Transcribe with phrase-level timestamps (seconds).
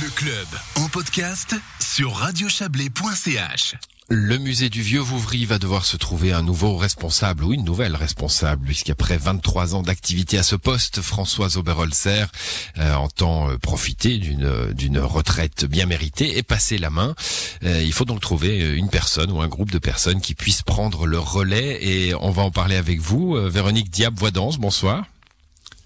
[0.00, 3.74] Le club en podcast sur radiochablais.ch.
[4.08, 7.94] Le musée du Vieux Vouvry va devoir se trouver un nouveau responsable ou une nouvelle
[7.94, 12.28] responsable, puisqu'après 23 ans d'activité à ce poste, Françoise Oberholzer
[12.78, 17.14] euh, entend euh, profiter d'une d'une retraite bien méritée et passer la main.
[17.62, 21.06] Euh, il faut donc trouver une personne ou un groupe de personnes qui puissent prendre
[21.06, 23.36] le relais et on va en parler avec vous.
[23.36, 25.04] Euh, Véronique Diab-Voidance, bonsoir.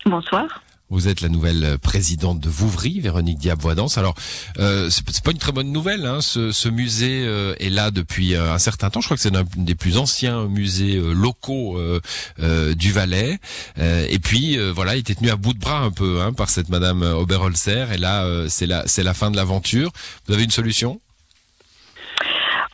[0.05, 0.63] Bonsoir.
[0.89, 3.99] Vous êtes la nouvelle présidente de Vouvry, Véronique Diab-Voidance.
[3.99, 4.15] Alors,
[4.59, 6.07] euh, c'est pas une très bonne nouvelle.
[6.07, 6.21] Hein.
[6.21, 9.01] Ce, ce musée euh, est là depuis euh, un certain temps.
[9.01, 12.01] Je crois que c'est un des plus anciens musées euh, locaux euh,
[12.41, 13.39] euh, du Valais.
[13.79, 16.33] Euh, et puis, euh, voilà, il était tenu à bout de bras un peu hein,
[16.33, 17.91] par cette Madame Oberholzer.
[17.93, 19.91] Et là, euh, c'est la, c'est la fin de l'aventure.
[20.29, 21.01] Vous avez une solution?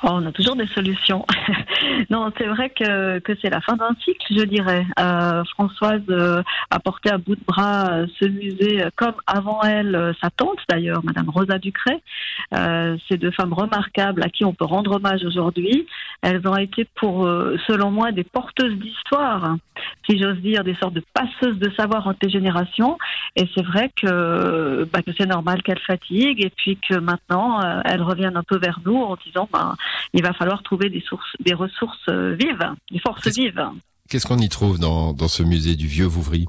[0.04, 1.24] Oh, on a toujours des solutions.
[2.10, 4.84] non, c'est vrai que, que c'est la fin d'un cycle, je dirais.
[4.98, 9.62] Euh, Françoise euh, a porté à bout de bras euh, ce musée, euh, comme avant
[9.62, 12.02] elle, euh, sa tante d'ailleurs, Madame Rosa Ducret.
[13.08, 15.86] Ces deux femmes remarquables à qui on peut rendre hommage aujourd'hui.
[16.22, 17.26] Elles ont été pour,
[17.66, 19.58] selon moi, des porteuses d'histoire, hein,
[20.08, 22.98] si j'ose dire, des sortes de passeuses de savoir entre les générations.
[23.36, 28.02] Et c'est vrai que, bah, que c'est normal qu'elles fatiguent et puis que maintenant, elles
[28.02, 29.74] reviennent un peu vers nous en disant, bah,
[30.12, 33.64] il va falloir trouver des sources, des ressources euh, vives, des forces Qu'est-ce- vives.
[34.08, 36.46] Qu'est-ce qu'on y trouve dans, dans ce musée du Vieux Vouvry?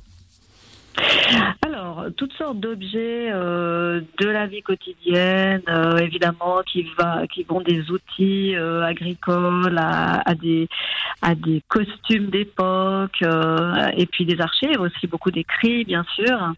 [1.65, 7.61] Alors, toutes sortes d'objets euh, de la vie quotidienne, euh, évidemment, qui va, qui vont
[7.61, 10.67] des outils euh, agricoles à, à des
[11.21, 13.23] à des costumes d'époque,
[13.95, 16.53] et puis des archives aussi, beaucoup d'écrits, bien sûr.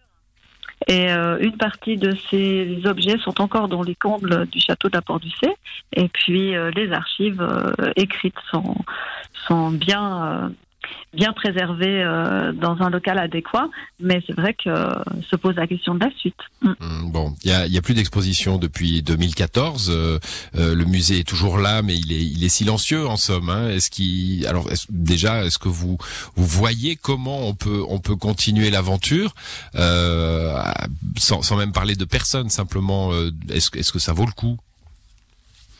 [0.88, 4.94] Et euh, une partie de ces objets sont encore dans les combles du château de
[4.94, 5.50] la Port-du-Cé,
[5.94, 8.76] et puis euh, les archives euh, écrites sont
[9.48, 10.52] sont bien
[11.14, 13.70] bien préservées euh, dans un local adéquat.
[14.00, 14.90] Mais c'est vrai que euh,
[15.30, 16.36] se pose la question de la suite.
[16.62, 16.74] Mm.
[16.82, 19.90] Hum, Bon, il y a, plus d'exposition depuis 2014.
[19.90, 20.20] Euh,
[20.54, 23.50] le musée est toujours là, mais il est, il est silencieux en somme.
[23.50, 23.70] Hein.
[23.70, 25.98] Est-ce qu'il, alors déjà, est-ce que vous
[26.36, 29.34] vous voyez comment on peut on peut continuer l'aventure
[31.18, 33.12] sans, sans même parler de personne simplement
[33.50, 34.58] est-ce que ça vaut le coup?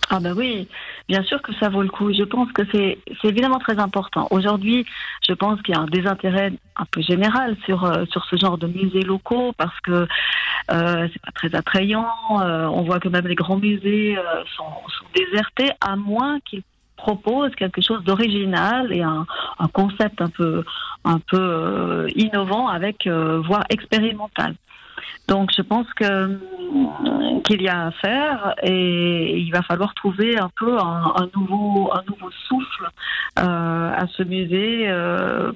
[0.10, 0.68] Ah ben oui,
[1.08, 2.14] bien sûr que ça vaut le coup.
[2.14, 4.28] Je pense que c'est évidemment très important.
[4.32, 4.86] Aujourd'hui,
[5.28, 8.58] je pense qu'il y a un désintérêt un peu général sur euh, sur ce genre
[8.58, 10.08] de musées locaux parce que
[10.72, 12.10] euh, c'est pas très attrayant.
[12.42, 16.64] Euh, on voit que même les grands musées euh, sont, sont désertés à moins qu'ils
[16.98, 19.26] proposent quelque chose d'original et un,
[19.60, 20.64] un concept un peu
[21.04, 24.56] un peu euh, innovant avec euh, voire expérimental.
[25.28, 30.38] Donc je pense que hum, qu'il y a à faire et il va falloir trouver
[30.38, 31.92] un peu un, nouveau
[32.48, 32.90] souffle
[33.40, 35.52] euh, à ce musée euh,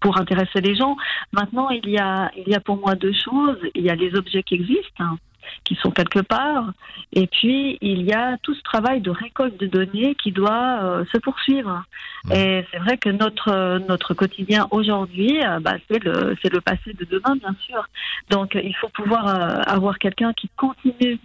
[0.00, 0.96] pour intéresser les gens.
[1.32, 3.58] Maintenant il y a il y a pour moi deux choses.
[3.74, 5.16] Il y a les objets qui existent.
[5.64, 6.72] Qui sont quelque part,
[7.12, 11.04] et puis il y a tout ce travail de récolte de données qui doit euh,
[11.12, 11.84] se poursuivre.
[12.24, 12.32] Mmh.
[12.32, 16.60] Et c'est vrai que notre euh, notre quotidien aujourd'hui, euh, bah, c'est le c'est le
[16.60, 17.86] passé de demain, bien sûr.
[18.30, 19.26] Donc, il faut pouvoir
[19.68, 21.18] avoir quelqu'un qui continue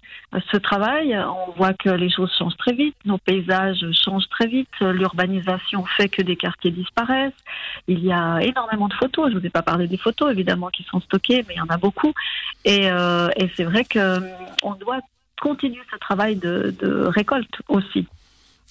[0.51, 1.17] ce travail.
[1.17, 6.09] On voit que les choses changent très vite, nos paysages changent très vite, l'urbanisation fait
[6.09, 7.33] que des quartiers disparaissent.
[7.87, 9.29] Il y a énormément de photos.
[9.29, 11.61] Je ne vous ai pas parlé des photos, évidemment, qui sont stockées, mais il y
[11.61, 12.13] en a beaucoup.
[12.65, 14.16] Et, euh, et c'est vrai que
[14.63, 14.99] on doit
[15.41, 16.75] continuer ce travail de,
[17.07, 18.07] récolte aussi.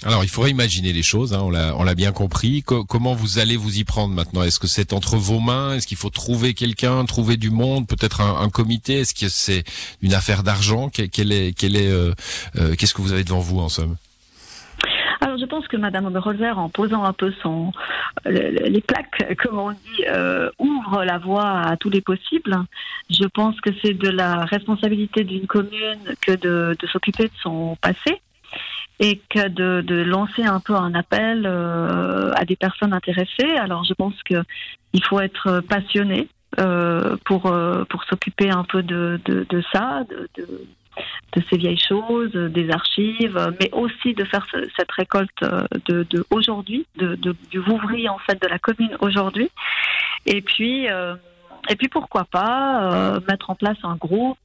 [0.03, 1.33] Alors, il faudrait imaginer les choses.
[1.33, 2.63] Hein, on l'a bien compris.
[2.63, 4.43] Co- comment vous allez vous y prendre maintenant?
[4.43, 5.75] Est-ce que c'est entre vos mains?
[5.75, 9.01] Est-ce qu'il faut trouver quelqu'un, trouver du monde, peut-être un, comité?
[9.01, 9.65] Est-ce que c'est
[10.03, 10.91] une affaire d'argent?
[10.99, 12.15] Euh,
[12.57, 13.97] euh, qu'est-ce que vous avez devant vous en somme?
[15.47, 17.73] Pense que Madame Oberholzer, en posant un peu son,
[18.25, 22.57] le- le- les plaques, comme on dit, euh, ouvre la voie à tous les possibles.
[23.11, 28.21] Je pense que c'est de la responsabilité d'une commune que de, s'occuper de son passé
[29.01, 33.57] et que de, lancer un peu un appel euh, à des personnes intéressées.
[33.59, 34.43] Alors, je pense que
[34.93, 36.29] il faut être passionné
[36.59, 37.53] euh, pour
[37.89, 39.21] pour s'occuper un peu de,
[39.73, 40.05] ça,
[41.37, 46.07] de ces vieilles choses, des archives, mais aussi de faire ce- cette récolte euh, de,
[46.09, 47.15] de aujourd'hui, de,
[47.51, 49.51] du Vouvry en fait de la commune aujourd'hui.
[50.25, 51.15] Et puis euh,
[51.69, 54.39] et puis pourquoi pas euh, mettre en place un groupe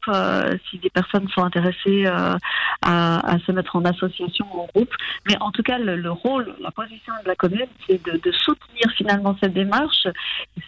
[0.69, 4.94] si des personnes sont intéressées à, se mettre en association ou en groupe.
[5.27, 8.86] Mais en tout cas, le, le rôle, la position de la commune, c'est de, soutenir
[8.98, 10.07] finalement cette démarche.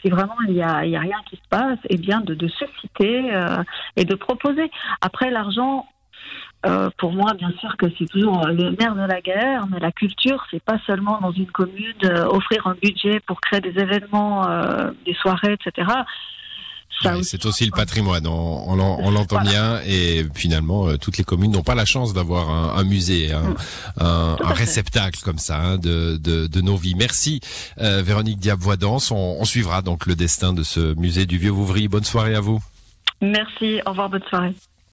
[0.01, 3.31] Si vraiment il y a, a rien qui se passe, et bien de, de susciter
[3.95, 4.69] et de proposer.
[5.01, 5.87] Après l'argent.
[6.65, 9.91] Euh, pour moi, bien sûr que c'est toujours le nerf de la guerre, mais la
[9.91, 14.47] culture, c'est pas seulement dans une commune euh, offrir un budget pour créer des événements,
[14.47, 15.87] euh, des soirées, etc
[17.23, 21.83] c'est aussi le patrimoine, on, l'entend bien, et finalement, toutes les communes n'ont pas la
[21.83, 23.55] chance d'avoir un, musée, un,
[23.99, 24.37] mm.
[24.45, 26.95] réceptacle comme ça hein, de, de, nos vies.
[26.95, 27.41] Merci
[27.77, 31.89] Véronique Diab-Voidance, on, suivra donc le destin de ce musée du Vieux Vouvry.
[31.89, 32.63] Bonne soirée à vous.
[33.21, 34.53] Merci, au revoir, bonne soirée.